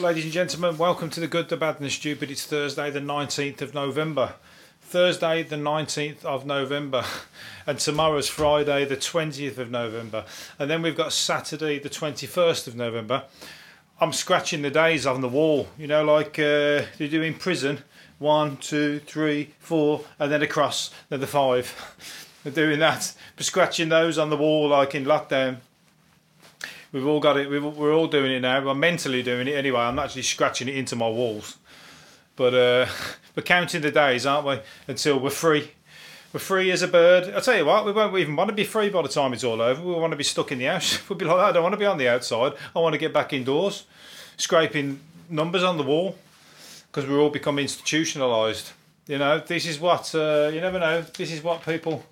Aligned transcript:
ladies 0.00 0.24
and 0.24 0.32
gentlemen? 0.32 0.78
Welcome 0.78 1.10
to 1.10 1.18
the 1.18 1.26
Good, 1.26 1.48
the 1.48 1.56
Bad, 1.56 1.76
and 1.76 1.86
the 1.86 1.90
Stupid. 1.90 2.30
It's 2.30 2.46
Thursday, 2.46 2.88
the 2.88 3.00
19th 3.00 3.60
of 3.62 3.74
November. 3.74 4.34
Thursday, 4.80 5.42
the 5.42 5.56
19th 5.56 6.24
of 6.24 6.46
November. 6.46 7.04
And 7.66 7.80
tomorrow's 7.80 8.28
Friday, 8.28 8.84
the 8.84 8.96
20th 8.96 9.58
of 9.58 9.72
November. 9.72 10.24
And 10.56 10.70
then 10.70 10.82
we've 10.82 10.96
got 10.96 11.12
Saturday, 11.12 11.80
the 11.80 11.90
21st 11.90 12.68
of 12.68 12.76
November. 12.76 13.24
I'm 14.00 14.12
scratching 14.12 14.62
the 14.62 14.70
days 14.70 15.04
on 15.04 15.20
the 15.20 15.28
wall, 15.28 15.68
you 15.76 15.88
know, 15.88 16.04
like 16.04 16.38
uh, 16.38 16.86
they 16.96 17.08
do 17.10 17.22
in 17.22 17.34
prison. 17.34 17.82
One, 18.18 18.56
two, 18.58 19.00
three, 19.00 19.54
four, 19.58 20.04
and 20.20 20.30
then 20.30 20.42
across, 20.42 20.94
then 21.08 21.18
the 21.18 21.26
five. 21.26 21.74
They're 22.44 22.52
doing 22.52 22.78
that, 22.78 23.14
but 23.36 23.44
scratching 23.44 23.88
those 23.88 24.16
on 24.16 24.30
the 24.30 24.36
wall 24.36 24.68
like 24.68 24.94
in 24.94 25.04
lockdown. 25.04 25.58
We've 26.92 27.06
all 27.06 27.20
got 27.20 27.36
it. 27.36 27.50
We're 27.50 27.92
all 27.92 28.06
doing 28.06 28.32
it 28.32 28.40
now. 28.40 28.66
I'm 28.68 28.80
mentally 28.80 29.22
doing 29.22 29.46
it 29.46 29.52
anyway. 29.52 29.80
I'm 29.80 29.98
actually 29.98 30.22
scratching 30.22 30.68
it 30.68 30.76
into 30.76 30.96
my 30.96 31.08
walls. 31.08 31.58
But 32.34 32.54
uh, 32.54 32.86
we're 33.36 33.42
counting 33.42 33.82
the 33.82 33.90
days, 33.90 34.24
aren't 34.24 34.46
we? 34.46 34.60
Until 34.86 35.20
we're 35.20 35.30
free. 35.30 35.72
We're 36.32 36.40
free 36.40 36.70
as 36.70 36.82
a 36.82 36.88
bird. 36.88 37.32
I'll 37.34 37.40
tell 37.40 37.56
you 37.56 37.64
what, 37.64 37.86
we 37.86 37.92
won't 37.92 38.16
even 38.16 38.36
want 38.36 38.48
to 38.48 38.54
be 38.54 38.64
free 38.64 38.90
by 38.90 39.02
the 39.02 39.08
time 39.08 39.32
it's 39.32 39.44
all 39.44 39.60
over. 39.60 39.82
We 39.82 39.94
want 39.94 40.12
to 40.12 40.16
be 40.16 40.24
stuck 40.24 40.52
in 40.52 40.58
the 40.58 40.66
house. 40.66 40.98
We'll 41.08 41.18
be 41.18 41.24
like, 41.24 41.38
I 41.38 41.52
don't 41.52 41.62
want 41.62 41.72
to 41.72 41.78
be 41.78 41.86
on 41.86 41.98
the 41.98 42.08
outside. 42.08 42.52
I 42.76 42.80
want 42.80 42.92
to 42.92 42.98
get 42.98 43.12
back 43.12 43.32
indoors, 43.32 43.84
scraping 44.36 45.00
numbers 45.30 45.62
on 45.62 45.78
the 45.78 45.82
wall 45.82 46.16
because 46.90 47.08
we're 47.08 47.18
all 47.18 47.30
become 47.30 47.56
institutionalised. 47.56 48.72
You 49.06 49.18
know, 49.18 49.40
this 49.40 49.66
is 49.66 49.80
what, 49.80 50.14
uh, 50.14 50.50
you 50.52 50.60
never 50.60 50.78
know, 50.78 51.00
this 51.02 51.32
is 51.32 51.42
what 51.42 51.64
people 51.64 52.04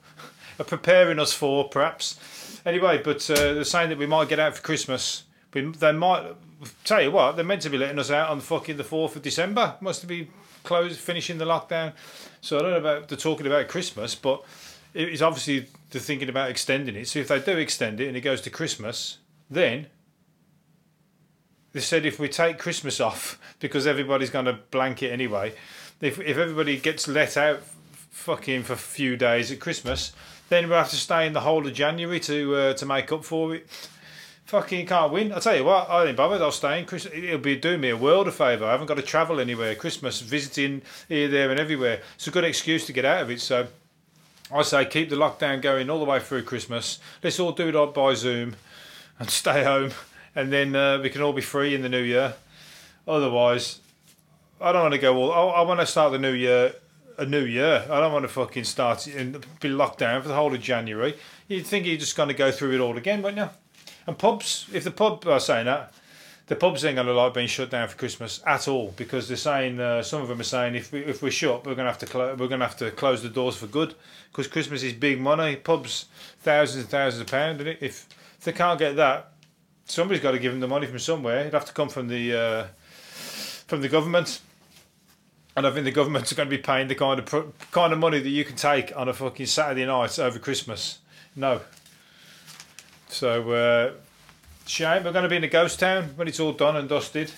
are 0.58 0.64
preparing 0.64 1.18
us 1.18 1.32
for, 1.32 1.68
perhaps. 1.68 2.60
Anyway, 2.64 3.00
but 3.02 3.28
uh, 3.30 3.54
they're 3.54 3.64
saying 3.64 3.90
that 3.90 3.98
we 3.98 4.06
might 4.06 4.28
get 4.28 4.40
out 4.40 4.56
for 4.56 4.62
Christmas. 4.62 5.24
We, 5.54 5.62
they 5.62 5.92
might, 5.92 6.34
tell 6.84 7.02
you 7.02 7.10
what, 7.10 7.36
they're 7.36 7.44
meant 7.44 7.62
to 7.62 7.70
be 7.70 7.78
letting 7.78 7.98
us 7.98 8.10
out 8.10 8.30
on 8.30 8.38
the 8.38 8.44
fucking 8.44 8.76
the 8.76 8.84
4th 8.84 9.16
of 9.16 9.22
December. 9.22 9.76
Must 9.80 10.06
be 10.06 10.28
closed, 10.64 10.98
finishing 10.98 11.38
the 11.38 11.44
lockdown. 11.44 11.92
So 12.40 12.58
I 12.58 12.62
don't 12.62 12.70
know 12.72 12.78
about 12.78 13.08
they're 13.08 13.18
talking 13.18 13.46
about 13.46 13.68
Christmas, 13.68 14.14
but 14.14 14.44
it's 14.94 15.22
obviously 15.22 15.66
they're 15.90 16.00
thinking 16.00 16.28
about 16.28 16.50
extending 16.50 16.96
it. 16.96 17.08
So 17.08 17.20
if 17.20 17.28
they 17.28 17.40
do 17.40 17.56
extend 17.58 18.00
it 18.00 18.08
and 18.08 18.16
it 18.16 18.20
goes 18.20 18.40
to 18.42 18.50
Christmas, 18.50 19.18
then 19.50 19.86
they 21.72 21.80
said 21.80 22.06
if 22.06 22.18
we 22.18 22.28
take 22.28 22.58
Christmas 22.58 23.00
off 23.08 23.38
because 23.60 23.86
everybody's 23.86 24.30
going 24.30 24.46
to 24.46 24.54
blanket 24.70 25.12
anyway, 25.12 25.54
if 26.00 26.18
if 26.20 26.36
everybody 26.36 26.78
gets 26.78 27.08
let 27.08 27.36
out 27.36 27.62
fucking 28.10 28.62
for 28.62 28.72
a 28.74 28.76
few 28.76 29.16
days 29.16 29.52
at 29.52 29.60
Christmas, 29.60 30.12
then 30.48 30.68
we'll 30.68 30.78
have 30.78 30.90
to 30.90 30.96
stay 30.96 31.26
in 31.26 31.32
the 31.32 31.40
whole 31.40 31.66
of 31.66 31.72
January 31.72 32.20
to 32.20 32.54
uh, 32.54 32.74
to 32.74 32.86
make 32.86 33.10
up 33.12 33.24
for 33.24 33.54
it 33.54 33.68
fucking 34.46 34.86
can't 34.86 35.12
win. 35.12 35.32
I'll 35.32 35.40
tell 35.40 35.56
you 35.56 35.64
what, 35.64 35.90
I 35.90 36.06
ain't 36.06 36.16
bothered. 36.16 36.40
I'll 36.40 36.52
stay 36.52 36.78
in. 36.78 36.86
It'll 37.12 37.38
be 37.38 37.56
doing 37.56 37.80
me 37.80 37.90
a 37.90 37.96
world 37.96 38.28
of 38.28 38.34
favour. 38.34 38.64
I 38.64 38.70
haven't 38.70 38.86
got 38.86 38.96
to 38.96 39.02
travel 39.02 39.40
anywhere. 39.40 39.74
Christmas, 39.74 40.20
visiting 40.20 40.82
here, 41.08 41.28
there, 41.28 41.50
and 41.50 41.60
everywhere. 41.60 42.00
It's 42.14 42.28
a 42.28 42.30
good 42.30 42.44
excuse 42.44 42.86
to 42.86 42.92
get 42.92 43.04
out 43.04 43.22
of 43.22 43.30
it. 43.30 43.40
So 43.40 43.66
I 44.52 44.62
say 44.62 44.84
keep 44.86 45.10
the 45.10 45.16
lockdown 45.16 45.60
going 45.60 45.90
all 45.90 45.98
the 45.98 46.04
way 46.04 46.20
through 46.20 46.44
Christmas. 46.44 47.00
Let's 47.22 47.40
all 47.40 47.52
do 47.52 47.68
it 47.68 47.94
by 47.94 48.14
Zoom 48.14 48.56
and 49.18 49.28
stay 49.30 49.64
home, 49.64 49.90
and 50.34 50.52
then 50.52 50.74
uh, 50.74 51.00
we 51.02 51.10
can 51.10 51.22
all 51.22 51.32
be 51.32 51.42
free 51.42 51.74
in 51.74 51.82
the 51.82 51.88
new 51.88 52.02
year. 52.02 52.34
Otherwise, 53.08 53.80
I 54.60 54.72
don't 54.72 54.82
want 54.82 54.94
to 54.94 55.00
go 55.00 55.16
all. 55.16 55.32
I, 55.32 55.58
I 55.58 55.60
want 55.62 55.80
to 55.80 55.86
start 55.86 56.12
the 56.12 56.18
new 56.18 56.32
year. 56.32 56.72
A 57.18 57.24
new 57.24 57.44
year. 57.44 57.86
I 57.90 58.00
don't 58.00 58.12
want 58.12 58.24
to 58.24 58.28
fucking 58.28 58.64
start 58.64 59.06
and 59.06 59.44
be 59.60 59.68
locked 59.68 60.00
down 60.00 60.20
for 60.20 60.28
the 60.28 60.34
whole 60.34 60.54
of 60.54 60.60
January. 60.60 61.14
You'd 61.48 61.66
think 61.66 61.86
you're 61.86 61.96
just 61.96 62.16
going 62.16 62.28
to 62.28 62.34
go 62.34 62.52
through 62.52 62.74
it 62.74 62.80
all 62.80 62.98
again, 62.98 63.22
wouldn't 63.22 63.38
you? 63.38 63.50
And 64.06 64.18
pubs, 64.18 64.66
if 64.72 64.84
the 64.84 64.90
pub 64.90 65.26
are 65.26 65.40
saying 65.40 65.66
that, 65.66 65.94
the 66.46 66.56
pubs 66.56 66.84
ain't 66.84 66.96
going 66.96 67.06
to 67.06 67.12
like 67.12 67.34
being 67.34 67.48
shut 67.48 67.70
down 67.70 67.88
for 67.88 67.96
Christmas 67.96 68.40
at 68.46 68.68
all 68.68 68.92
because 68.96 69.26
they're 69.28 69.36
saying 69.36 69.80
uh, 69.80 70.02
some 70.02 70.22
of 70.22 70.28
them 70.28 70.40
are 70.40 70.44
saying 70.44 70.76
if 70.76 70.92
we 70.92 71.00
if 71.00 71.22
we're 71.22 71.30
shut, 71.30 71.66
we're 71.66 71.74
going 71.74 71.86
to 71.86 71.92
have 71.92 71.98
to 71.98 72.18
we're 72.38 72.48
going 72.48 72.60
to 72.60 72.66
have 72.66 72.76
to 72.76 72.90
close 72.92 73.22
the 73.22 73.28
doors 73.28 73.56
for 73.56 73.66
good 73.66 73.94
because 74.30 74.46
Christmas 74.46 74.82
is 74.82 74.92
big 74.92 75.20
money. 75.20 75.56
Pubs 75.56 76.06
thousands 76.40 76.84
and 76.84 76.90
thousands 76.90 77.22
of 77.22 77.26
pounds. 77.26 77.60
If 77.62 77.82
if 77.82 78.44
they 78.44 78.52
can't 78.52 78.78
get 78.78 78.94
that, 78.96 79.32
somebody's 79.86 80.22
got 80.22 80.32
to 80.32 80.38
give 80.38 80.52
them 80.52 80.60
the 80.60 80.68
money 80.68 80.86
from 80.86 81.00
somewhere. 81.00 81.40
It'd 81.40 81.54
have 81.54 81.64
to 81.64 81.72
come 81.72 81.88
from 81.88 82.06
the 82.08 82.36
uh, 82.36 82.66
from 83.66 83.80
the 83.80 83.88
government. 83.88 84.40
And 85.56 85.66
I 85.66 85.70
think 85.70 85.84
the 85.84 85.90
government's 85.90 86.32
going 86.34 86.50
to 86.50 86.56
be 86.56 86.62
paying 86.62 86.88
the 86.88 86.94
kind 86.94 87.18
of 87.18 87.70
kind 87.72 87.92
of 87.92 87.98
money 87.98 88.18
that 88.18 88.28
you 88.28 88.44
can 88.44 88.56
take 88.56 88.94
on 88.96 89.08
a 89.08 89.14
fucking 89.14 89.46
Saturday 89.46 89.86
night 89.86 90.18
over 90.18 90.38
Christmas. 90.38 90.98
No, 91.34 91.62
so, 93.08 93.50
uh, 93.50 93.92
shame. 94.66 95.04
We're 95.04 95.12
going 95.12 95.22
to 95.22 95.28
be 95.28 95.36
in 95.36 95.44
a 95.44 95.48
ghost 95.48 95.80
town 95.80 96.10
when 96.16 96.28
it's 96.28 96.40
all 96.40 96.52
done 96.52 96.76
and 96.76 96.88
dusted. 96.88 97.30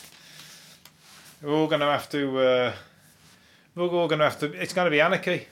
We're 1.43 1.55
all 1.55 1.67
going 1.67 1.81
to 1.81 1.87
have 1.87 2.09
to. 2.11 2.39
Uh, 2.39 2.73
we're 3.75 3.89
all 3.89 4.09
going 4.09 4.19
to 4.19 4.25
have 4.25 4.41
to. 4.41 4.53
It's 4.61 4.73
going 4.73 4.87
to 4.87 4.91
be 4.91 5.00
anarchy. 5.00 5.47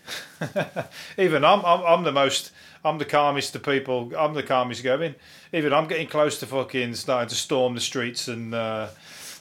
Even 1.19 1.44
I'm, 1.44 1.65
I'm. 1.65 1.81
I'm 1.84 2.03
the 2.03 2.12
most. 2.12 2.50
I'm 2.84 2.98
the 2.98 3.04
calmest 3.04 3.54
of 3.54 3.62
people. 3.62 4.12
I'm 4.19 4.34
the 4.34 4.43
calmest 4.43 4.83
going. 4.83 5.15
Even 5.53 5.72
I'm 5.72 5.87
getting 5.87 6.09
close 6.09 6.41
to 6.41 6.47
fucking 6.47 6.94
starting 6.94 7.28
to 7.28 7.34
storm 7.34 7.75
the 7.75 7.81
streets 7.81 8.27
and 8.27 8.54
uh, 8.54 8.88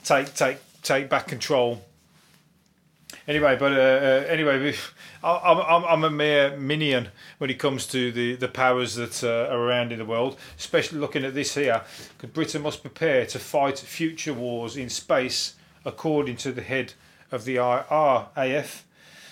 take 0.04 0.36
take 0.36 0.58
take 0.84 1.10
back 1.10 1.28
control. 1.28 1.84
Anyway, 3.28 3.56
but 3.60 3.72
uh, 3.72 3.76
uh, 3.76 4.26
anyway, 4.28 4.76
I'm, 5.24 5.58
I'm, 5.58 5.84
I'm 5.86 6.04
a 6.04 6.12
mere 6.12 6.56
minion 6.58 7.10
when 7.40 7.50
it 7.50 7.58
comes 7.58 7.88
to 7.88 8.12
the, 8.12 8.36
the 8.36 8.48
powers 8.48 8.96
that 8.96 9.24
uh, 9.24 9.52
are 9.52 9.60
around 9.60 9.92
in 9.92 9.98
the 9.98 10.06
world, 10.06 10.38
especially 10.60 11.00
looking 11.00 11.26
at 11.26 11.34
this 11.34 11.56
here. 11.56 11.82
Britain 12.34 12.62
must 12.62 12.82
prepare 12.82 13.26
to 13.26 13.40
fight 13.40 13.80
future 13.80 14.34
wars 14.34 14.78
in 14.78 14.90
space, 14.90 15.56
according 15.84 16.38
to 16.38 16.52
the 16.52 16.62
head 16.62 16.94
of 17.32 17.46
the 17.46 17.58
RAF. 17.58 18.86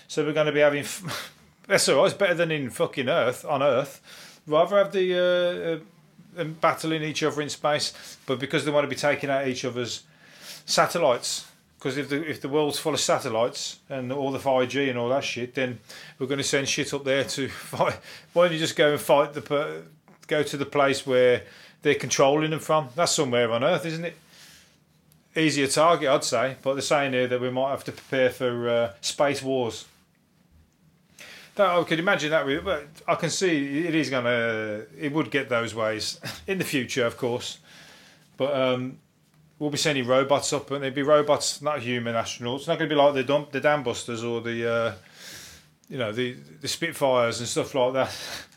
So 0.08 0.25
we're 0.25 0.34
going 0.34 0.48
to 0.48 0.52
be 0.52 0.60
having. 0.60 0.86
That's 1.68 1.88
all 1.88 1.98
right. 1.98 2.06
It's 2.06 2.16
better 2.16 2.34
than 2.34 2.52
in 2.52 2.72
fucking 2.72 3.08
Earth 3.08 3.46
on 3.46 3.62
Earth. 3.62 4.02
Rather 4.48 4.78
have 4.78 4.92
the 4.92 5.81
uh, 6.38 6.40
uh, 6.42 6.44
battling 6.46 7.04
each 7.04 7.22
other 7.24 7.42
in 7.42 7.50
space, 7.50 8.18
but 8.25 8.40
because 8.40 8.66
they 8.66 8.72
want 8.72 8.84
to 8.86 8.90
be 8.90 8.96
taking 8.96 9.30
out 9.30 9.48
each 9.48 9.64
other's 9.64 10.04
satellites 10.66 11.48
because 11.83 11.97
if 11.97 12.07
the 12.07 12.25
if 12.29 12.39
the 12.39 12.47
world's 12.47 12.79
full 12.79 12.94
of 12.94 12.99
satellites 13.01 13.79
and 13.89 14.09
all 14.13 14.31
the 14.31 14.39
5G 14.39 14.89
and 14.89 14.97
all 14.97 15.09
that 15.09 15.25
shit, 15.25 15.53
then 15.53 15.79
we're 16.17 16.27
going 16.27 16.38
to 16.38 16.44
send 16.44 16.69
shit 16.69 16.94
up 16.94 17.03
there 17.03 17.25
to 17.25 17.49
fight. 17.49 17.99
Why 18.31 18.45
don't 18.45 18.53
you 18.53 18.59
just 18.59 18.77
go 18.77 18.94
and 18.94 19.01
fight 19.01 19.33
the 19.33 19.83
go 20.27 20.44
to 20.44 20.55
the 20.55 20.66
place 20.66 21.05
where 21.05 21.44
they're 21.81 21.95
controlling 21.95 22.51
them 22.51 22.61
from? 22.61 22.88
That's 22.95 23.11
somewhere 23.11 23.51
on 23.51 23.66
Earth, 23.66 23.85
isn't 23.85 24.05
it? 24.05 24.16
Easier 25.35 25.67
target, 25.67 26.07
I'd 26.07 26.23
say. 26.23 26.55
But 26.61 26.75
they're 26.75 26.81
saying 26.81 27.11
here 27.11 27.27
that 27.27 27.41
we 27.41 27.49
might 27.49 27.71
have 27.71 27.83
to 27.83 27.91
prepare 27.91 28.29
for 28.29 28.69
uh, 28.69 28.94
space 29.01 29.44
wars. 29.44 29.83
That, 31.55 31.69
I 31.69 31.83
could 31.83 32.00
imagine 32.00 32.31
that. 32.31 32.45
But 32.63 32.88
I 33.09 33.15
can 33.15 33.29
see 33.29 33.85
it 33.85 33.94
is 33.94 34.09
going 34.09 34.23
to. 34.23 34.85
It 34.97 35.11
would 35.11 35.31
get 35.31 35.50
those 35.50 35.75
ways 35.75 36.21
in 36.47 36.59
the 36.59 36.63
future, 36.63 37.05
of 37.05 37.17
course. 37.17 37.57
But 38.38 38.55
um, 38.55 39.00
we'll 39.63 39.72
be 39.72 39.78
sending 39.78 40.06
robots 40.06 40.51
up, 40.51 40.69
and 40.72 40.84
they'd 40.84 40.94
be 40.94 41.03
robots, 41.03 41.62
not 41.62 41.81
human 41.81 42.16
astronauts. 42.16 42.68
Not 42.68 42.78
going 42.78 42.90
to 42.90 42.94
be 42.94 43.00
like 43.00 43.13
the 43.13 43.24
dump, 43.24 43.51
the 43.51 43.62
dam 43.62 43.81
busters 43.81 44.22
or 44.22 44.41
the, 44.41 44.69
uh, 44.69 44.94
you 45.90 45.97
know, 45.97 46.12
the 46.12 46.34
the 46.59 46.68
Spitfires 46.68 47.40
and 47.40 47.47
stuff 47.47 47.74
like 47.74 47.94
that. 47.94 48.16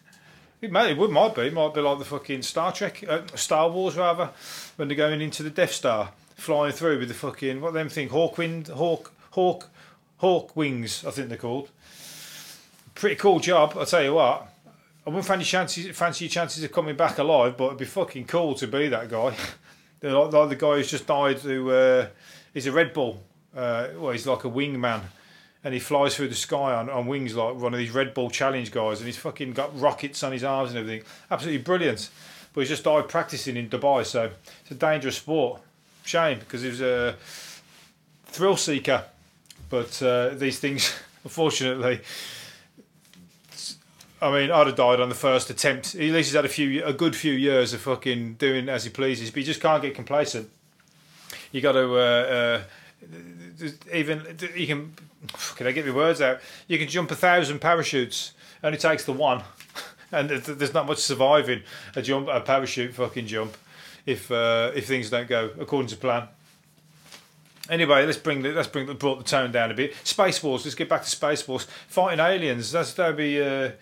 It 0.62 0.72
might, 0.72 0.98
it 0.98 1.10
might 1.10 1.34
be, 1.34 1.42
it 1.42 1.52
might 1.52 1.74
be 1.74 1.82
like 1.82 1.98
the 1.98 2.06
fucking 2.06 2.40
Star 2.40 2.72
Trek, 2.72 3.04
uh, 3.06 3.20
Star 3.34 3.68
Wars 3.68 3.94
rather, 3.94 4.30
when 4.76 4.88
they're 4.88 4.96
going 4.96 5.20
into 5.20 5.42
the 5.42 5.50
Death 5.50 5.72
Star, 5.72 6.12
flying 6.34 6.72
through 6.72 6.98
with 6.98 7.08
the 7.08 7.14
fucking 7.14 7.60
what 7.60 7.74
them 7.74 7.90
think, 7.90 8.10
hawk 8.10 8.38
wind, 8.38 8.68
hawk, 8.68 9.12
hawk, 9.32 9.68
hawk 10.16 10.56
wings, 10.56 11.04
I 11.04 11.10
think 11.10 11.28
they're 11.28 11.36
called. 11.36 11.68
Pretty 12.94 13.16
cool 13.16 13.38
job, 13.38 13.76
I 13.78 13.84
tell 13.84 14.02
you 14.02 14.14
what. 14.14 14.48
I 15.06 15.10
wouldn't 15.10 15.26
fancy 15.26 15.44
chances, 15.44 15.94
fancy 15.94 16.24
your 16.24 16.30
chances 16.30 16.64
of 16.64 16.72
coming 16.72 16.96
back 16.96 17.18
alive, 17.18 17.54
but 17.58 17.66
it'd 17.66 17.78
be 17.78 17.84
fucking 17.84 18.24
cool 18.24 18.54
to 18.54 18.66
be 18.66 18.88
that 18.88 19.10
guy. 19.10 19.36
the 20.00 20.56
guy 20.58 20.76
who's 20.76 20.90
just 20.90 21.06
died, 21.06 21.38
who 21.38 21.70
uh, 21.70 22.08
is 22.54 22.66
a 22.66 22.72
Red 22.72 22.92
Bull. 22.92 23.22
Uh, 23.56 23.88
well, 23.96 24.12
he's 24.12 24.26
like 24.26 24.44
a 24.44 24.50
wingman, 24.50 25.02
and 25.64 25.72
he 25.74 25.80
flies 25.80 26.14
through 26.16 26.28
the 26.28 26.34
sky 26.34 26.74
on, 26.74 26.90
on 26.90 27.06
wings 27.06 27.34
like 27.34 27.54
one 27.56 27.72
of 27.72 27.78
these 27.78 27.90
Red 27.90 28.14
Bull 28.14 28.30
challenge 28.30 28.70
guys, 28.70 28.98
and 28.98 29.06
he's 29.06 29.16
fucking 29.16 29.52
got 29.52 29.78
rockets 29.78 30.22
on 30.22 30.32
his 30.32 30.44
arms 30.44 30.70
and 30.70 30.78
everything. 30.78 31.06
Absolutely 31.30 31.62
brilliant. 31.62 32.10
But 32.52 32.62
he's 32.62 32.70
just 32.70 32.84
died 32.84 33.08
practicing 33.08 33.56
in 33.56 33.68
Dubai, 33.68 34.04
so 34.06 34.30
it's 34.62 34.70
a 34.70 34.74
dangerous 34.74 35.16
sport. 35.16 35.60
Shame 36.04 36.38
because 36.38 36.62
he 36.62 36.68
was 36.68 36.80
a 36.80 37.16
thrill 38.26 38.56
seeker, 38.56 39.04
but 39.68 40.00
uh, 40.02 40.30
these 40.30 40.58
things, 40.58 40.94
unfortunately. 41.24 42.00
I 44.20 44.30
mean, 44.32 44.50
I'd 44.50 44.66
have 44.66 44.76
died 44.76 45.00
on 45.00 45.08
the 45.08 45.14
first 45.14 45.50
attempt. 45.50 45.94
At 45.94 46.00
least 46.00 46.30
he's 46.30 46.34
had 46.34 46.46
a 46.46 46.48
few, 46.48 46.84
a 46.84 46.92
good 46.92 47.14
few 47.14 47.32
years 47.32 47.74
of 47.74 47.82
fucking 47.82 48.34
doing 48.34 48.68
as 48.68 48.84
he 48.84 48.90
pleases, 48.90 49.30
but 49.30 49.38
you 49.38 49.44
just 49.44 49.60
can't 49.60 49.82
get 49.82 49.94
complacent. 49.94 50.50
You 51.52 51.60
got 51.60 51.72
to 51.72 51.96
uh, 51.96 52.62
uh, 53.60 53.68
even 53.92 54.38
you 54.54 54.66
can. 54.66 54.94
Can 55.56 55.66
I 55.66 55.72
get 55.72 55.86
my 55.86 55.92
words 55.92 56.20
out? 56.20 56.40
You 56.68 56.78
can 56.78 56.88
jump 56.88 57.10
a 57.10 57.16
thousand 57.16 57.60
parachutes. 57.60 58.32
Only 58.62 58.78
takes 58.78 59.04
the 59.04 59.12
one, 59.12 59.42
and 60.12 60.30
there's 60.30 60.72
not 60.72 60.86
much 60.86 60.98
surviving 60.98 61.62
a 61.94 62.02
jump, 62.02 62.28
a 62.28 62.40
parachute 62.40 62.94
fucking 62.94 63.26
jump, 63.26 63.56
if 64.06 64.30
uh, 64.30 64.72
if 64.74 64.86
things 64.86 65.10
don't 65.10 65.28
go 65.28 65.50
according 65.58 65.88
to 65.88 65.96
plan. 65.96 66.28
Anyway, 67.68 68.06
let's 68.06 68.18
bring 68.18 68.42
the, 68.42 68.52
let's 68.52 68.68
bring 68.68 68.86
the, 68.86 68.94
brought 68.94 69.18
the 69.18 69.24
tone 69.24 69.50
down 69.50 69.70
a 69.70 69.74
bit. 69.74 69.94
Space 70.04 70.42
Wars. 70.42 70.64
Let's 70.64 70.74
get 70.74 70.88
back 70.88 71.02
to 71.02 71.10
Space 71.10 71.46
Wars. 71.46 71.66
Fighting 71.88 72.20
aliens. 72.20 72.72
That's 72.72 72.92
that'd 72.94 73.16
be 73.16 73.40
uh, 73.40 73.72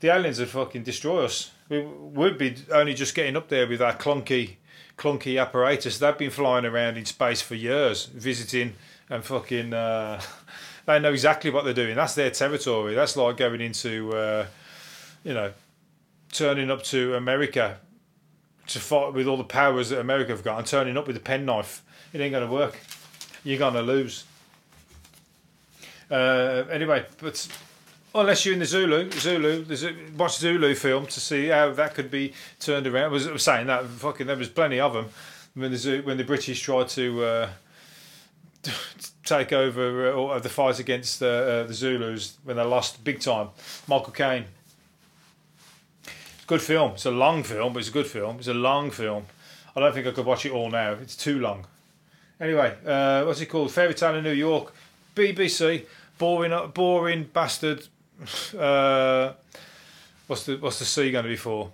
the 0.00 0.08
aliens 0.14 0.38
would 0.38 0.48
fucking 0.48 0.82
destroy 0.82 1.24
us. 1.24 1.50
We 1.68 1.82
would 1.82 2.36
be 2.36 2.56
only 2.72 2.94
just 2.94 3.14
getting 3.14 3.36
up 3.36 3.48
there 3.48 3.66
with 3.66 3.80
our 3.80 3.94
clunky, 3.94 4.56
clunky 4.98 5.40
apparatus. 5.40 5.98
They've 5.98 6.18
been 6.18 6.30
flying 6.30 6.64
around 6.64 6.96
in 6.96 7.04
space 7.04 7.40
for 7.40 7.54
years, 7.54 8.06
visiting 8.06 8.74
and 9.08 9.24
fucking. 9.24 9.72
Uh, 9.72 10.20
they 10.86 10.98
know 10.98 11.12
exactly 11.12 11.50
what 11.50 11.64
they're 11.64 11.74
doing. 11.74 11.96
That's 11.96 12.14
their 12.14 12.30
territory. 12.30 12.94
That's 12.94 13.16
like 13.16 13.36
going 13.36 13.60
into, 13.60 14.12
uh, 14.12 14.46
you 15.24 15.34
know, 15.34 15.52
turning 16.32 16.70
up 16.70 16.82
to 16.84 17.14
America 17.14 17.78
to 18.66 18.78
fight 18.78 19.12
with 19.12 19.26
all 19.26 19.36
the 19.36 19.44
powers 19.44 19.90
that 19.90 19.98
America 20.00 20.32
have 20.32 20.44
got 20.44 20.58
and 20.58 20.66
turning 20.66 20.96
up 20.96 21.06
with 21.06 21.16
a 21.16 21.20
penknife. 21.20 21.82
It 22.12 22.20
ain't 22.20 22.32
going 22.32 22.46
to 22.46 22.52
work. 22.52 22.78
You're 23.44 23.58
going 23.58 23.74
to 23.74 23.82
lose. 23.82 24.24
Uh, 26.10 26.64
anyway, 26.70 27.06
but 27.18 27.48
unless 28.14 28.44
you're 28.44 28.54
in 28.54 28.60
the 28.60 28.66
Zulu, 28.66 29.10
Zulu, 29.12 29.64
a, 29.70 30.16
watch 30.16 30.38
Zulu 30.38 30.74
film 30.74 31.06
to 31.06 31.20
see 31.20 31.48
how 31.48 31.72
that 31.72 31.94
could 31.94 32.10
be 32.10 32.32
turned 32.58 32.86
around. 32.86 33.04
I 33.04 33.08
was, 33.08 33.28
I 33.28 33.36
saying 33.36 33.68
that 33.68 33.86
fucking 33.86 34.26
there 34.26 34.36
was 34.36 34.48
plenty 34.48 34.80
of 34.80 34.92
them 34.92 35.08
when 35.54 35.70
the 35.70 36.00
when 36.04 36.16
the 36.16 36.24
British 36.24 36.60
tried 36.60 36.88
to 36.90 37.24
uh, 37.24 37.48
take 39.24 39.52
over 39.52 40.12
uh, 40.12 40.38
the 40.38 40.48
fight 40.48 40.78
against 40.78 41.22
uh, 41.22 41.26
uh, 41.26 41.62
the 41.64 41.74
Zulus 41.74 42.38
when 42.44 42.56
they 42.56 42.64
lost 42.64 43.02
big 43.04 43.20
time. 43.20 43.48
Michael 43.86 44.12
Caine. 44.12 44.44
Good 46.46 46.62
film. 46.62 46.92
It's 46.92 47.06
a 47.06 47.12
long 47.12 47.44
film, 47.44 47.72
but 47.72 47.78
it's 47.78 47.88
a 47.88 47.92
good 47.92 48.08
film. 48.08 48.38
It's 48.38 48.48
a 48.48 48.54
long 48.54 48.90
film. 48.90 49.26
I 49.76 49.80
don't 49.80 49.94
think 49.94 50.08
I 50.08 50.10
could 50.10 50.26
watch 50.26 50.44
it 50.44 50.50
all 50.50 50.68
now. 50.68 50.94
It's 50.94 51.14
too 51.14 51.38
long. 51.38 51.66
Anyway, 52.40 52.74
uh, 52.86 53.24
what's 53.24 53.40
it 53.40 53.46
called? 53.46 53.70
Fairy 53.70 53.94
Tale 53.94 54.16
in 54.16 54.24
New 54.24 54.32
York. 54.32 54.72
BBC. 55.14 55.84
Boring, 56.18 56.70
boring 56.72 57.24
bastard. 57.32 57.86
Uh, 58.56 59.32
what's 60.26 60.44
the 60.44 60.56
what's 60.58 60.78
the 60.78 60.84
C 60.84 61.10
going 61.10 61.24
to 61.24 61.30
be 61.30 61.36
for? 61.36 61.72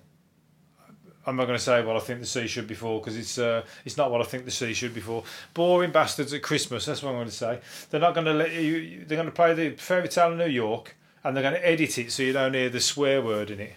I'm 1.27 1.35
not 1.35 1.47
going 1.47 1.59
to 1.59 1.65
say 1.65 1.85
what 1.85 1.97
I 1.97 1.99
think 1.99 2.21
the 2.21 2.27
C 2.27 2.47
should 2.47 2.69
be 2.69 2.75
for 2.77 3.01
because 3.01 3.17
it's 3.17 3.37
uh, 3.37 3.65
it's 3.85 3.97
not 3.97 4.13
what 4.13 4.21
I 4.21 4.25
think 4.25 4.45
the 4.45 4.53
C 4.53 4.73
should 4.73 4.95
be 4.95 5.01
for. 5.01 5.25
Boring 5.55 5.91
bastards 5.91 6.33
at 6.33 6.43
Christmas. 6.43 6.87
That's 6.87 7.03
what 7.03 7.11
I'm 7.11 7.17
going 7.17 7.27
to 7.27 7.33
say. 7.33 7.59
They're 7.91 8.01
not 8.01 8.15
going 8.15 8.27
to 8.27 8.33
let 8.33 8.53
you. 8.53 9.05
They're 9.05 9.17
going 9.17 9.27
to 9.27 9.33
play 9.33 9.55
the 9.55 9.71
Fairy 9.71 10.09
Tale 10.09 10.31
in 10.33 10.39
New 10.39 10.47
York 10.47 10.95
and 11.27 11.37
they're 11.37 11.43
going 11.43 11.55
to 11.55 11.69
edit 11.69 11.99
it 11.99 12.13
so 12.13 12.23
you 12.23 12.33
don't 12.33 12.55
hear 12.55 12.71
the 12.71 12.81
swear 12.81 13.21
word 13.21 13.51
in 13.51 13.59
it. 13.59 13.73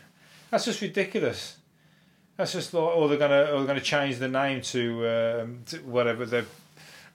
That's 0.52 0.66
just 0.66 0.82
ridiculous. 0.82 1.58
That's 2.38 2.54
just 2.54 2.74
like, 2.76 2.96
or 2.96 3.10
they're 3.10 3.18
gonna, 3.18 3.42
or 3.52 3.58
they're 3.58 3.66
gonna 3.66 3.82
change 3.82 4.20
the 4.20 4.28
name 4.28 4.62
to, 4.62 5.08
um, 5.08 5.60
to 5.66 5.78
whatever 5.80 6.28
the, 6.28 6.46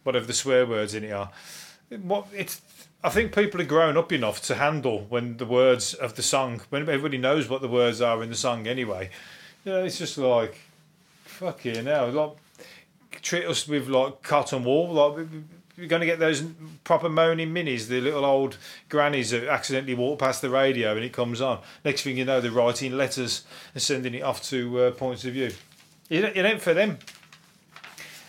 whatever 0.04 0.26
the 0.26 0.32
swear 0.32 0.64
words 0.66 0.94
in 0.94 1.04
it 1.04 1.12
are. 1.12 1.30
What 1.90 2.26
it's, 2.32 2.62
I 3.02 3.10
think 3.10 3.34
people 3.34 3.60
are 3.60 3.64
grown 3.64 3.96
up 3.96 4.12
enough 4.12 4.40
to 4.42 4.54
handle 4.54 5.06
when 5.08 5.36
the 5.36 5.46
words 5.46 5.92
of 5.94 6.14
the 6.14 6.22
song, 6.22 6.62
when 6.70 6.82
everybody 6.82 7.18
knows 7.18 7.48
what 7.48 7.60
the 7.60 7.68
words 7.68 8.00
are 8.00 8.22
in 8.22 8.30
the 8.30 8.36
song 8.36 8.66
anyway. 8.66 9.10
You 9.64 9.72
know, 9.72 9.84
it's 9.84 9.98
just 9.98 10.16
like, 10.16 10.60
fucking 11.24 11.86
hell, 11.86 12.10
like 12.10 12.30
treat 13.22 13.46
us 13.46 13.66
with 13.66 13.88
like 13.88 14.22
cotton 14.22 14.64
wool, 14.64 14.92
like 14.92 15.26
you're 15.76 15.88
going 15.88 16.00
to 16.00 16.06
get 16.06 16.18
those 16.18 16.44
proper 16.84 17.08
moaning 17.08 17.52
minis, 17.52 17.88
the 17.88 18.00
little 18.00 18.24
old 18.24 18.56
grannies 18.88 19.30
that 19.30 19.44
accidentally 19.48 19.94
walk 19.94 20.20
past 20.20 20.40
the 20.40 20.50
radio 20.50 20.94
and 20.94 21.04
it 21.04 21.12
comes 21.12 21.40
on. 21.40 21.60
Next 21.84 22.02
thing 22.02 22.16
you 22.16 22.24
know, 22.24 22.40
they're 22.40 22.50
writing 22.50 22.96
letters 22.96 23.44
and 23.74 23.82
sending 23.82 24.14
it 24.14 24.22
off 24.22 24.42
to 24.44 24.80
uh, 24.80 24.90
points 24.92 25.24
of 25.24 25.32
view. 25.32 25.50
It, 26.08 26.24
it 26.24 26.44
ain't 26.44 26.62
for 26.62 26.74
them. 26.74 26.98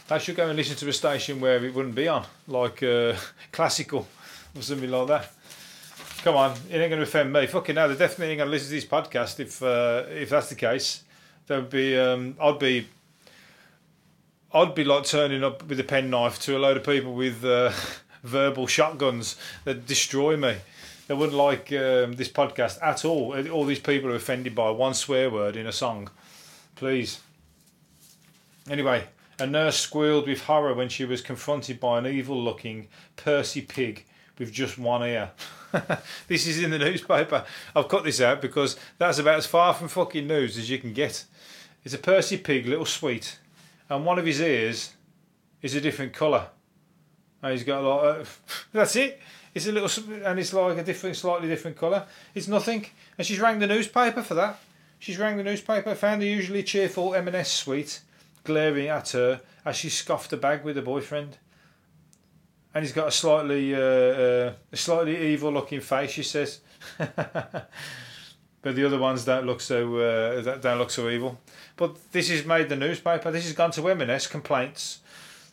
They 0.07 0.19
should 0.19 0.35
go 0.35 0.47
and 0.47 0.55
listen 0.55 0.75
to 0.75 0.89
a 0.89 0.93
station 0.93 1.39
where 1.39 1.63
it 1.63 1.73
wouldn't 1.73 1.95
be 1.95 2.07
on, 2.07 2.25
like 2.47 2.83
uh, 2.83 3.15
classical 3.51 4.07
or 4.55 4.61
something 4.61 4.91
like 4.91 5.07
that. 5.07 5.31
Come 6.23 6.35
on, 6.35 6.51
it 6.69 6.77
ain't 6.77 6.89
going 6.89 6.91
to 6.91 7.03
offend 7.03 7.33
me. 7.33 7.47
Fucking 7.47 7.75
hell, 7.75 7.87
they're 7.87 7.97
definitely 7.97 8.35
going 8.35 8.47
to 8.47 8.51
listen 8.51 8.69
to 8.69 8.75
this 8.75 8.85
podcast 8.85 9.39
if 9.39 9.61
uh, 9.63 10.03
if 10.09 10.29
that's 10.29 10.49
the 10.49 10.55
case. 10.55 11.03
There'd 11.47 11.69
be, 11.69 11.95
um, 11.97 12.35
I'd 12.41 12.57
be 12.57 12.87
I'd 14.55 14.73
be 14.73 14.85
like 14.85 15.03
turning 15.03 15.43
up 15.43 15.63
with 15.67 15.79
a 15.79 15.83
penknife 15.83 16.39
to 16.43 16.55
a 16.55 16.59
load 16.59 16.77
of 16.77 16.83
people 16.85 17.13
with 17.13 17.43
uh, 17.43 17.73
verbal 18.23 18.67
shotguns 18.67 19.35
that 19.65 19.85
destroy 19.85 20.37
me. 20.37 20.55
They 21.07 21.13
wouldn't 21.13 21.37
like 21.37 21.71
um, 21.73 22.13
this 22.13 22.29
podcast 22.29 22.81
at 22.81 23.05
all. 23.05 23.35
All 23.49 23.65
these 23.65 23.79
people 23.79 24.09
are 24.11 24.15
offended 24.15 24.55
by 24.55 24.69
one 24.69 24.93
swear 24.93 25.29
word 25.29 25.57
in 25.57 25.67
a 25.67 25.73
song. 25.73 26.09
Please. 26.75 27.19
Anyway, 28.69 29.05
a 29.39 29.45
nurse 29.45 29.77
squealed 29.77 30.27
with 30.27 30.43
horror 30.43 30.73
when 30.73 30.89
she 30.89 31.05
was 31.05 31.21
confronted 31.21 31.79
by 31.79 31.97
an 31.97 32.07
evil 32.07 32.41
looking 32.41 32.87
Percy 33.15 33.61
pig 33.61 34.05
with 34.37 34.51
just 34.51 34.77
one 34.77 35.03
ear. 35.03 35.31
this 36.27 36.47
is 36.47 36.61
in 36.61 36.71
the 36.71 36.79
newspaper. 36.79 37.45
I've 37.75 37.87
cut 37.87 38.03
this 38.03 38.21
out 38.21 38.41
because 38.41 38.77
that's 38.97 39.19
about 39.19 39.37
as 39.37 39.45
far 39.45 39.73
from 39.73 39.87
fucking 39.87 40.27
news 40.27 40.57
as 40.57 40.69
you 40.69 40.77
can 40.77 40.93
get. 40.93 41.25
It's 41.83 41.93
a 41.93 41.99
Percy 41.99 42.37
pig, 42.37 42.65
little 42.65 42.85
sweet, 42.85 43.39
and 43.89 44.05
one 44.05 44.17
of 44.17 44.25
his 44.25 44.41
ears 44.41 44.93
is 45.61 45.75
a 45.75 45.81
different 45.81 46.13
colour. 46.13 46.47
And 47.41 47.51
he's 47.51 47.63
got 47.63 47.83
like 47.83 48.21
uh, 48.21 48.25
that's 48.73 48.95
it. 48.95 49.19
It's 49.53 49.67
a 49.67 49.71
little 49.71 49.89
and 50.25 50.39
it's 50.39 50.53
like 50.53 50.77
a 50.77 50.83
different, 50.83 51.15
slightly 51.15 51.47
different 51.47 51.77
colour. 51.77 52.05
It's 52.33 52.47
nothing. 52.47 52.87
And 53.17 53.25
she's 53.25 53.39
rang 53.39 53.59
the 53.59 53.67
newspaper 53.67 54.21
for 54.21 54.33
that. 54.33 54.59
She's 54.99 55.19
rang 55.19 55.37
the 55.37 55.43
newspaper, 55.43 55.93
found 55.93 56.21
the 56.21 56.27
usually 56.27 56.63
cheerful 56.63 57.13
M&S 57.13 57.51
sweet 57.51 57.99
glaring 58.45 58.87
at 58.87 59.09
her 59.09 59.41
as 59.65 59.75
she 59.75 59.89
scoffed 59.89 60.31
a 60.33 60.37
bag 60.37 60.63
with 60.63 60.75
her 60.75 60.81
boyfriend. 60.81 61.37
And 62.73 62.83
he's 62.83 62.93
got 62.93 63.07
a 63.07 63.11
slightly, 63.11 63.73
uh, 63.73 63.79
uh, 63.79 64.53
a 64.71 64.77
slightly 64.77 65.33
evil-looking 65.33 65.81
face. 65.81 66.11
She 66.11 66.23
says, 66.23 66.59
but 66.97 67.69
the 68.61 68.85
other 68.85 68.99
ones 68.99 69.25
don't 69.25 69.45
look 69.45 69.61
so, 69.61 69.97
uh, 69.97 70.57
don't 70.57 70.77
look 70.77 70.91
so 70.91 71.09
evil. 71.09 71.39
But 71.77 72.11
this 72.11 72.29
has 72.29 72.45
made 72.45 72.69
the 72.69 72.75
newspaper. 72.75 73.31
This 73.31 73.45
has 73.45 73.53
gone 73.53 73.71
to 73.71 73.89
M&S 73.89 74.27
complaints, 74.27 74.99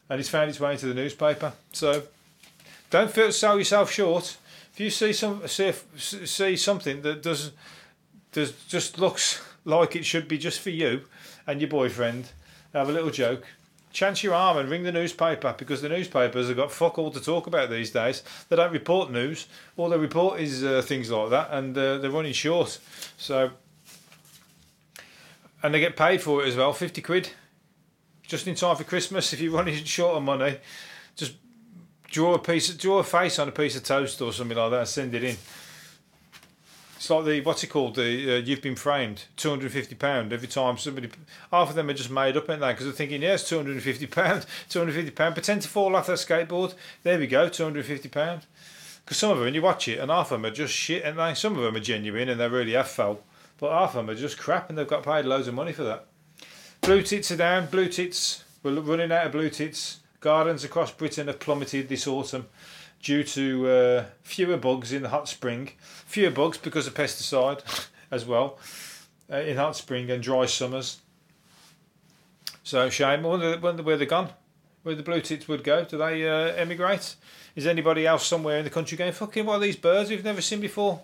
and 0.08 0.20
it's 0.20 0.28
found 0.28 0.50
its 0.50 0.60
way 0.60 0.72
into 0.72 0.86
the 0.86 0.94
newspaper. 0.94 1.52
So 1.72 2.02
don't 2.90 3.10
feel 3.10 3.32
sell 3.32 3.58
yourself 3.58 3.90
short. 3.90 4.36
If 4.72 4.80
you 4.80 4.90
see 4.90 5.12
some 5.12 5.46
see, 5.48 5.72
see 5.96 6.56
something 6.56 7.02
that 7.02 7.22
does 7.22 7.52
does 8.32 8.52
just 8.66 8.98
looks 8.98 9.42
like 9.64 9.96
it 9.96 10.04
should 10.04 10.28
be 10.28 10.38
just 10.38 10.60
for 10.60 10.70
you 10.70 11.02
and 11.46 11.60
your 11.60 11.70
boyfriend, 11.70 12.30
have 12.78 12.88
a 12.88 12.92
little 12.92 13.10
joke. 13.10 13.44
Chance 13.92 14.22
your 14.22 14.34
arm 14.34 14.56
and 14.56 14.70
ring 14.70 14.84
the 14.84 14.92
newspaper 14.92 15.54
because 15.58 15.82
the 15.82 15.88
newspapers 15.88 16.48
have 16.48 16.56
got 16.56 16.72
fuck 16.72 16.98
all 16.98 17.10
to 17.10 17.20
talk 17.20 17.46
about 17.46 17.68
these 17.68 17.90
days. 17.90 18.22
They 18.48 18.56
don't 18.56 18.72
report 18.72 19.10
news. 19.10 19.46
All 19.76 19.90
they 19.90 19.98
report 19.98 20.40
is 20.40 20.64
uh, 20.64 20.80
things 20.80 21.10
like 21.10 21.28
that, 21.30 21.48
and 21.50 21.76
uh, 21.76 21.98
they're 21.98 22.10
running 22.10 22.32
short. 22.32 22.78
So 23.18 23.50
and 25.62 25.72
they 25.72 25.80
get 25.80 25.96
paid 25.96 26.20
for 26.20 26.42
it 26.42 26.48
as 26.48 26.56
well 26.56 26.72
50 26.72 27.00
quid 27.02 27.30
just 28.22 28.46
in 28.46 28.54
time 28.54 28.76
for 28.76 28.84
christmas 28.84 29.32
if 29.32 29.40
you're 29.40 29.52
running 29.52 29.74
short 29.84 30.16
of 30.16 30.22
money 30.22 30.58
just 31.16 31.34
draw 32.06 32.34
a 32.34 32.38
piece 32.38 32.68
draw 32.74 32.98
a 32.98 33.04
face 33.04 33.38
on 33.38 33.48
a 33.48 33.52
piece 33.52 33.76
of 33.76 33.84
toast 33.84 34.20
or 34.20 34.32
something 34.32 34.56
like 34.56 34.70
that 34.70 34.80
and 34.80 34.88
send 34.88 35.14
it 35.14 35.24
in 35.24 35.36
it's 37.02 37.10
like 37.10 37.24
the 37.24 37.40
what's 37.40 37.64
it 37.64 37.66
called? 37.66 37.96
The 37.96 38.36
uh, 38.36 38.38
you've 38.38 38.62
been 38.62 38.76
framed. 38.76 39.24
250 39.36 39.96
pound 39.96 40.32
every 40.32 40.46
time 40.46 40.78
somebody 40.78 41.10
half 41.50 41.68
of 41.68 41.74
them 41.74 41.90
are 41.90 41.94
just 41.94 42.10
made 42.10 42.36
up 42.36 42.48
ain't 42.48 42.60
they? 42.60 42.70
Because 42.70 42.84
they're 42.84 42.92
thinking 42.92 43.22
yes 43.22 43.48
250 43.48 44.06
pound 44.06 44.46
250 44.68 45.10
pound. 45.10 45.34
Pretend 45.34 45.62
to 45.62 45.68
fall 45.68 45.96
off 45.96 46.06
that 46.06 46.18
skateboard. 46.18 46.74
There 47.02 47.18
we 47.18 47.26
go 47.26 47.48
250 47.48 48.08
pound. 48.08 48.46
Because 49.04 49.16
some 49.16 49.32
of 49.32 49.40
them 49.40 49.52
you 49.52 49.60
watch 49.60 49.88
it 49.88 49.98
and 49.98 50.12
half 50.12 50.30
of 50.30 50.40
them 50.40 50.48
are 50.48 50.54
just 50.54 50.72
shit 50.72 51.02
and 51.02 51.18
they? 51.18 51.34
Some 51.34 51.56
of 51.56 51.64
them 51.64 51.74
are 51.74 51.80
genuine 51.80 52.28
and 52.28 52.40
they 52.40 52.48
really 52.48 52.74
have 52.74 52.86
felt 52.86 53.20
but 53.58 53.72
half 53.72 53.96
of 53.96 54.06
them 54.06 54.10
are 54.10 54.18
just 54.20 54.38
crap 54.38 54.68
and 54.68 54.78
they've 54.78 54.86
got 54.86 55.02
paid 55.02 55.24
loads 55.24 55.48
of 55.48 55.54
money 55.54 55.72
for 55.72 55.82
that. 55.82 56.06
Blue 56.82 57.02
tits 57.02 57.32
are 57.32 57.36
down. 57.36 57.66
Blue 57.66 57.88
tits, 57.88 58.44
we're 58.62 58.78
running 58.78 59.10
out 59.10 59.26
of 59.26 59.32
blue 59.32 59.50
tits. 59.50 59.98
Gardens 60.20 60.62
across 60.62 60.92
Britain 60.92 61.26
have 61.26 61.40
plummeted 61.40 61.88
this 61.88 62.06
autumn 62.06 62.46
due 63.02 63.24
to 63.24 63.68
uh, 63.68 64.04
fewer 64.22 64.56
bugs 64.56 64.92
in 64.92 65.02
the 65.02 65.08
hot 65.08 65.28
spring. 65.28 65.70
Fewer 66.06 66.30
bugs 66.30 66.56
because 66.56 66.86
of 66.86 66.94
pesticide 66.94 67.88
as 68.10 68.24
well 68.24 68.58
uh, 69.30 69.36
in 69.36 69.56
hot 69.56 69.76
spring 69.76 70.10
and 70.10 70.22
dry 70.22 70.46
summers. 70.46 71.00
So 72.62 72.88
shame. 72.90 73.22
Wonder, 73.22 73.58
wonder 73.58 73.82
where 73.82 73.96
they're 73.96 74.06
gone. 74.06 74.30
Where 74.82 74.94
the 74.94 75.02
blue 75.02 75.20
tits 75.20 75.48
would 75.48 75.64
go? 75.64 75.84
Do 75.84 75.98
they 75.98 76.28
uh, 76.28 76.54
emigrate? 76.54 77.16
Is 77.54 77.66
anybody 77.66 78.06
else 78.06 78.26
somewhere 78.26 78.58
in 78.58 78.64
the 78.64 78.70
country 78.70 78.96
going, 78.96 79.12
fucking 79.12 79.46
what 79.46 79.56
are 79.56 79.60
these 79.60 79.76
birds 79.76 80.10
we've 80.10 80.24
never 80.24 80.40
seen 80.40 80.60
before? 80.60 81.02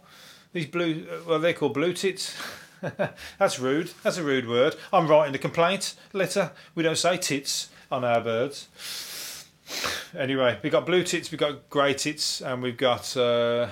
These 0.52 0.66
blue, 0.66 1.06
well, 1.26 1.38
they're 1.38 1.52
called 1.52 1.74
blue 1.74 1.92
tits. 1.92 2.34
That's 3.38 3.58
rude. 3.58 3.92
That's 4.02 4.16
a 4.16 4.22
rude 4.22 4.48
word. 4.48 4.76
I'm 4.92 5.08
writing 5.08 5.34
a 5.34 5.38
complaint 5.38 5.94
letter. 6.12 6.52
We 6.74 6.82
don't 6.82 6.96
say 6.96 7.18
tits 7.18 7.68
on 7.90 8.04
our 8.04 8.20
birds. 8.20 8.68
Anyway, 10.16 10.58
we've 10.62 10.72
got 10.72 10.86
blue 10.86 11.02
tits, 11.02 11.30
we've 11.30 11.40
got 11.40 11.68
grey 11.68 11.94
tits, 11.94 12.40
and 12.40 12.62
we've 12.62 12.76
got 12.76 13.16
uh, 13.16 13.68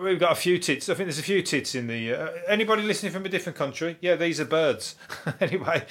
we've 0.00 0.18
got 0.18 0.32
a 0.32 0.36
few 0.36 0.58
tits. 0.58 0.88
I 0.88 0.94
think 0.94 1.06
there's 1.06 1.18
a 1.18 1.22
few 1.22 1.42
tits 1.42 1.74
in 1.74 1.86
the. 1.86 2.14
Uh, 2.14 2.28
anybody 2.48 2.82
listening 2.82 3.12
from 3.12 3.24
a 3.24 3.28
different 3.28 3.56
country? 3.56 3.96
Yeah, 4.00 4.16
these 4.16 4.40
are 4.40 4.44
birds. 4.44 4.96
anyway, 5.40 5.84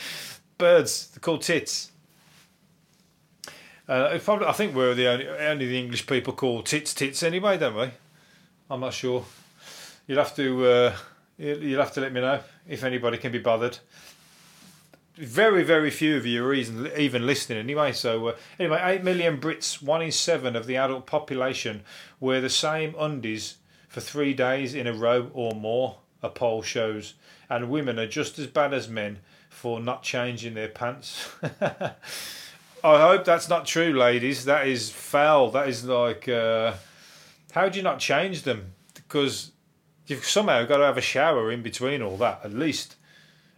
birds. 0.58 1.08
They're 1.08 1.20
called 1.20 1.42
tits. 1.42 1.92
Uh, 3.88 4.18
probably, 4.24 4.48
I 4.48 4.54
think 4.54 4.76
we're 4.76 4.94
the 4.94 5.08
only, 5.08 5.28
only 5.28 5.68
the 5.68 5.78
English 5.78 6.08
people 6.08 6.34
call 6.34 6.64
tits 6.64 6.94
tits 6.94 7.22
anyway, 7.22 7.58
don't 7.58 7.76
we? 7.76 7.90
I'm 8.70 8.80
not 8.80 8.94
sure. 8.94 9.26
You'll 10.08 10.20
have 10.20 10.36
to 10.36 10.66
uh, 10.66 10.96
you'll 11.38 11.82
have 11.82 11.94
to 11.94 12.02
let 12.02 12.14
me 12.14 12.22
know 12.22 12.40
if 12.68 12.84
anybody 12.84 13.18
can 13.18 13.32
be 13.32 13.40
bothered. 13.40 13.78
Very, 15.16 15.64
very 15.64 15.92
few 15.92 16.18
of 16.18 16.26
you 16.26 16.44
are 16.44 16.54
even, 16.54 17.28
listening 17.28 17.60
anyway. 17.60 17.92
So, 17.92 18.30
uh, 18.30 18.36
anyway, 18.58 18.82
8 18.84 19.04
million 19.04 19.40
Brits, 19.40 19.82
one 19.82 20.02
in 20.02 20.12
seven 20.12 20.56
of 20.56 20.66
the 20.66 20.76
adult 20.76 21.06
population, 21.06 21.84
wear 22.20 22.42
the 22.42 22.50
same 22.50 22.96
undies 22.98 23.58
for 23.88 24.02
three 24.02 24.34
days 24.34 24.74
in 24.74 24.88
a 24.88 24.94
row 24.94 25.30
or 25.34 25.54
more, 25.54 25.98
a 26.24 26.30
poll 26.30 26.64
shows. 26.64 27.14
And 27.48 27.70
women 27.70 28.00
are 28.00 28.08
just 28.08 28.40
as 28.40 28.48
bad 28.48 28.74
as 28.74 28.90
men 28.90 29.20
for 29.52 29.80
not 29.80 30.02
changing 30.02 30.56
their 30.56 30.68
pants. 30.68 31.30
I 31.62 33.02
hope 33.02 33.24
that's 33.24 33.48
not 33.48 33.68
true, 33.68 33.94
ladies. 33.94 34.46
That 34.46 34.68
is 34.68 34.90
foul. 34.90 35.52
That 35.52 35.70
is 35.70 35.86
like, 35.86 36.28
uh, 36.28 36.74
how 37.52 37.70
do 37.70 37.78
you 37.78 37.84
not 37.84 38.00
change 38.00 38.42
them? 38.42 38.74
Because 38.96 39.52
you've 40.08 40.26
somehow 40.26 40.66
got 40.66 40.78
to 40.78 40.86
have 40.86 40.98
a 40.98 41.02
shower 41.02 41.52
in 41.52 41.62
between 41.62 42.02
all 42.02 42.18
that, 42.18 42.42
at 42.44 42.52
least. 42.52 42.96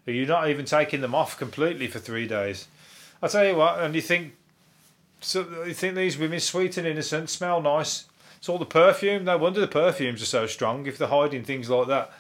Are 0.08 0.12
you 0.12 0.26
not 0.26 0.50
even 0.50 0.66
taking 0.66 1.02
them 1.02 1.16
off 1.16 1.38
completely 1.38 1.88
for 1.88 2.00
three 2.00 2.28
days? 2.28 2.68
I 3.22 3.28
tell 3.28 3.46
you 3.46 3.56
what, 3.56 3.80
and 3.80 3.96
you 3.96 4.02
think, 4.02 4.36
so 5.22 5.48
you 5.66 5.74
think 5.74 5.96
these 5.96 6.18
women 6.18 6.40
sweet 6.40 6.78
and 6.78 6.86
innocent, 6.86 7.30
smell 7.30 7.62
nice. 7.62 8.06
It's 8.38 8.48
all 8.48 8.60
the 8.60 8.66
perfume. 8.66 9.26
No 9.26 9.38
wonder 9.38 9.60
the 9.60 9.68
perfumes 9.68 10.22
are 10.22 10.28
so 10.28 10.46
strong 10.46 10.86
if 10.86 10.98
they're 11.00 11.08
hiding 11.08 11.44
things 11.44 11.70
like 11.70 11.88
that. 11.88 12.12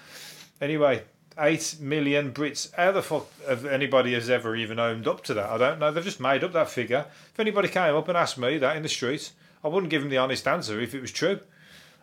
Anyway, 0.59 1.03
eight 1.37 1.75
million 1.79 2.31
Brits. 2.31 2.73
How 2.73 2.91
the 2.91 3.03
fuck 3.03 3.27
have 3.47 3.65
anybody 3.65 4.13
has 4.13 4.29
ever 4.29 4.55
even 4.55 4.79
owned 4.79 5.07
up 5.07 5.23
to 5.25 5.35
that? 5.35 5.49
I 5.49 5.57
don't 5.57 5.79
know. 5.79 5.91
They've 5.91 6.03
just 6.03 6.19
made 6.19 6.43
up 6.43 6.53
that 6.53 6.69
figure. 6.69 7.05
If 7.31 7.39
anybody 7.39 7.67
came 7.67 7.93
up 7.93 8.07
and 8.07 8.17
asked 8.17 8.39
me 8.39 8.57
that 8.57 8.75
in 8.75 8.81
the 8.81 8.89
street, 8.89 9.31
I 9.63 9.67
wouldn't 9.67 9.91
give 9.91 10.01
them 10.01 10.09
the 10.09 10.17
honest 10.17 10.47
answer 10.47 10.79
if 10.79 10.95
it 10.95 11.01
was 11.01 11.11
true. 11.11 11.39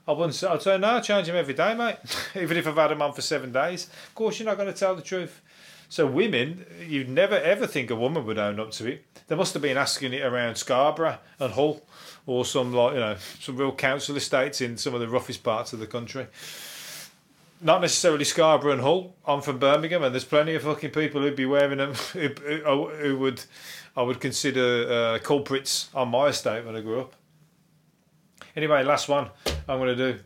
I 0.07 0.13
wouldn't. 0.13 0.43
I'd 0.43 0.63
say 0.63 0.79
no. 0.79 0.97
I 0.97 1.01
change 1.01 1.29
them 1.29 1.37
every 1.37 1.55
day, 1.55 1.75
mate. 1.75 1.97
Even 2.35 2.57
if 2.57 2.67
I've 2.67 2.77
had 2.77 2.89
them 2.89 3.03
on 3.03 3.13
for 3.13 3.23
seven 3.23 3.53
days. 3.53 3.89
Of 4.09 4.15
course, 4.15 4.39
you're 4.39 4.49
not 4.49 4.57
going 4.57 4.73
to 4.73 4.79
tell 4.79 4.97
the 4.97 5.03
truth. 5.03 5.41
So 5.89 6.07
women, 6.07 6.65
you'd 6.89 7.11
never 7.11 7.37
ever 7.37 7.67
think 7.67 7.91
a 7.91 7.97
woman 7.97 8.25
would 8.25 8.39
own 8.39 8.59
up 8.59 8.71
to 8.73 8.87
it. 8.87 9.05
They 9.29 9.37
must 9.37 9.53
have 9.53 9.63
been 9.63 9.77
asking 9.77 10.15
it 10.15 10.23
around 10.23 10.57
Scarborough 10.57 11.19
and 11.39 11.53
Hull, 11.53 11.83
or 12.27 12.45
some 12.45 12.73
like 12.73 12.95
you 12.95 13.01
know 13.01 13.17
some 13.41 13.59
real 13.59 13.73
council 13.73 14.17
estates 14.17 14.61
in 14.61 14.79
some 14.79 14.95
of 14.95 15.01
the 15.01 15.09
roughest 15.09 15.43
parts 15.45 15.75
of 15.75 15.81
the 15.81 15.87
country. 15.87 16.27
Not 17.61 17.83
necessarily 17.83 18.25
Scarborough 18.25 18.73
and 18.73 18.81
Hull. 18.81 19.15
I'm 19.27 19.43
from 19.43 19.59
Birmingham, 19.59 20.03
and 20.03 20.15
there's 20.15 20.25
plenty 20.25 20.55
of 20.55 20.63
fucking 20.63 20.91
people 20.91 21.21
who'd 21.21 21.37
be 21.37 21.47
wearing 21.47 21.79
them 21.79 21.93
who, 22.15 22.29
who, 22.29 22.89
who 22.89 23.19
would 23.19 23.45
I 23.95 24.03
would 24.03 24.19
consider 24.19 24.91
uh, 24.91 25.19
culprits 25.19 25.91
on 25.95 26.09
my 26.09 26.29
estate 26.29 26.65
when 26.65 26.75
I 26.75 26.81
grew 26.81 27.03
up. 27.03 27.15
Anyway, 28.57 28.83
last 28.83 29.09
one 29.11 29.29
I'm 29.69 29.79
going 29.79 29.97
to 29.97 30.13
do. 30.13 30.21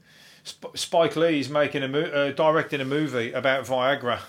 Spike 0.75 1.17
Lee 1.17 1.41
is 1.41 1.51
making 1.51 1.83
a 1.83 1.99
uh, 1.99 2.33
directing 2.33 2.81
a 2.81 2.85
movie 2.85 3.33
about 3.33 3.65
Viagra. 3.65 4.21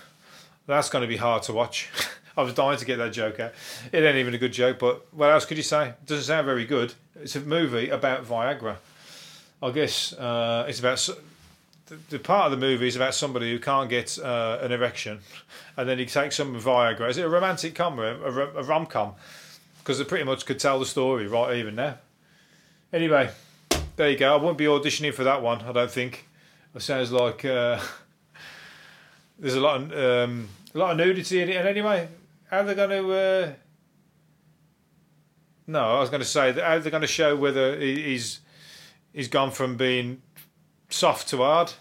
That's 0.66 0.90
going 0.90 1.02
to 1.02 1.08
be 1.08 1.16
hard 1.16 1.44
to 1.44 1.52
watch. 1.52 1.88
I 2.36 2.42
was 2.42 2.54
dying 2.54 2.78
to 2.78 2.84
get 2.84 2.98
that 2.98 3.12
joke 3.12 3.40
out. 3.40 3.52
It 3.90 4.04
ain't 4.04 4.16
even 4.16 4.34
a 4.34 4.38
good 4.38 4.52
joke, 4.52 4.78
but 4.78 5.12
what 5.12 5.30
else 5.30 5.44
could 5.44 5.56
you 5.56 5.62
say? 5.62 5.88
It 5.88 6.06
doesn't 6.06 6.24
sound 6.24 6.46
very 6.46 6.64
good. 6.64 6.94
It's 7.20 7.34
a 7.34 7.40
movie 7.40 7.88
about 7.88 8.24
Viagra. 8.24 8.76
I 9.60 9.70
guess 9.72 10.12
uh, 10.12 10.66
it's 10.68 10.78
about 10.78 11.08
the, 11.86 11.96
the, 12.10 12.18
part 12.18 12.44
of 12.44 12.52
the 12.52 12.64
movie 12.64 12.86
is 12.86 12.94
about 12.94 13.14
somebody 13.14 13.50
who 13.50 13.58
can't 13.58 13.90
get 13.90 14.18
uh, 14.20 14.58
an 14.60 14.70
erection, 14.70 15.18
and 15.76 15.88
then 15.88 15.98
he 15.98 16.06
takes 16.06 16.36
some 16.36 16.54
Viagra. 16.60 17.08
Is 17.10 17.18
it 17.18 17.24
a 17.24 17.28
romantic 17.28 17.74
comedy, 17.74 18.22
a, 18.22 18.28
a, 18.28 18.62
rom 18.62 18.86
com? 18.86 19.14
Because 19.80 19.98
they 19.98 20.04
pretty 20.04 20.24
much 20.24 20.46
could 20.46 20.60
tell 20.60 20.78
the 20.78 20.86
story 20.86 21.26
right 21.26 21.56
even 21.56 21.74
now. 21.74 21.96
Anyway, 22.92 23.30
there 23.98 24.10
you 24.10 24.16
go. 24.16 24.32
I 24.32 24.36
won't 24.36 24.56
be 24.56 24.66
auditioning 24.66 25.12
for 25.12 25.24
that 25.24 25.42
one. 25.42 25.60
I 25.62 25.72
don't 25.72 25.90
think. 25.90 26.28
It 26.72 26.82
sounds 26.82 27.10
like 27.10 27.44
uh, 27.44 27.80
there's 29.38 29.56
a 29.56 29.60
lot 29.60 29.80
of 29.80 29.92
um, 29.92 30.48
a 30.72 30.78
lot 30.78 30.92
of 30.92 30.98
nudity 30.98 31.42
in 31.42 31.48
it. 31.48 31.56
And 31.56 31.66
anyway, 31.66 32.06
how 32.48 32.60
are 32.60 32.64
they 32.64 32.76
going 32.76 32.90
to? 32.90 33.12
Uh... 33.12 33.52
No, 35.66 35.80
I 35.80 36.00
was 36.00 36.10
going 36.10 36.20
to 36.20 36.28
say 36.28 36.52
that 36.52 36.64
how 36.64 36.74
are 36.74 36.78
they 36.78 36.90
going 36.90 37.00
to 37.00 37.08
show 37.08 37.34
whether 37.34 37.76
he's 37.76 38.38
he's 39.12 39.26
gone 39.26 39.50
from 39.50 39.76
being 39.76 40.22
soft 40.88 41.28
to 41.30 41.38
hard? 41.38 41.72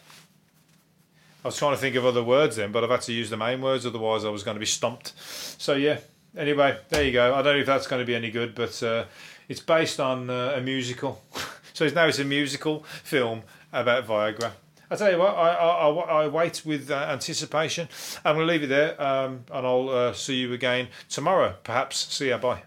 I 1.45 1.49
was 1.49 1.57
trying 1.57 1.75
to 1.75 1.77
think 1.79 1.95
of 1.95 2.03
other 2.03 2.23
words 2.23 2.55
then, 2.55 2.71
but 2.71 2.83
I've 2.83 2.89
had 2.89 3.01
to 3.01 3.13
use 3.13 3.29
the 3.29 3.37
main 3.37 3.61
words, 3.61 3.85
otherwise 3.85 4.25
I 4.25 4.29
was 4.29 4.41
going 4.41 4.55
to 4.55 4.59
be 4.59 4.65
stumped. 4.65 5.13
So 5.21 5.75
yeah. 5.75 5.99
Anyway, 6.35 6.79
there 6.89 7.03
you 7.03 7.11
go. 7.11 7.35
I 7.35 7.43
don't 7.43 7.53
know 7.53 7.61
if 7.61 7.67
that's 7.67 7.85
going 7.85 8.01
to 8.01 8.05
be 8.07 8.15
any 8.15 8.31
good, 8.31 8.55
but 8.55 8.81
uh, 8.81 9.05
it's 9.47 9.61
based 9.61 9.99
on 9.99 10.31
uh, 10.31 10.55
a 10.55 10.61
musical. 10.61 11.21
so 11.77 11.85
it's 11.85 11.93
now 11.93 12.07
it's 12.07 12.17
a 12.17 12.23
musical 12.23 12.83
film 13.03 13.43
about 13.71 14.07
Viagra. 14.07 14.53
I 14.89 14.95
tell 14.95 15.11
you 15.11 15.19
what, 15.19 15.35
I, 15.35 15.49
I, 15.53 15.89
I 16.23 16.27
wait 16.27 16.65
with 16.65 16.89
uh, 16.89 16.95
anticipation. 16.95 17.87
I'm 18.25 18.35
going 18.35 18.47
to 18.47 18.51
leave 18.51 18.63
it 18.63 18.67
there, 18.67 18.99
um, 18.99 19.43
and 19.51 19.67
I'll 19.67 19.89
uh, 19.89 20.13
see 20.13 20.37
you 20.37 20.53
again 20.53 20.87
tomorrow. 21.07 21.53
Perhaps. 21.63 22.11
See 22.11 22.29
you. 22.29 22.37
Bye. 22.37 22.63